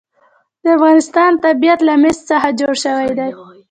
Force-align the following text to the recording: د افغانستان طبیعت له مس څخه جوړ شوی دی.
د 0.63 0.65
افغانستان 0.77 1.31
طبیعت 1.45 1.79
له 1.87 1.93
مس 2.01 2.17
څخه 2.29 2.47
جوړ 2.59 2.73
شوی 2.85 3.09
دی. 3.17 3.29